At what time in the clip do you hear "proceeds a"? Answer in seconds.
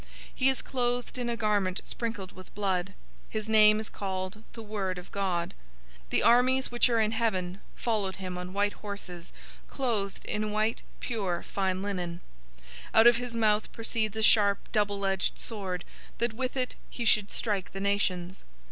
13.71-14.23